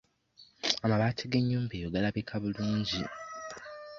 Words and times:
Amabaati 0.85 1.23
g'ennyumba 1.31 1.73
eyo 1.79 1.89
galabika 1.93 2.33
bulungi. 2.41 2.99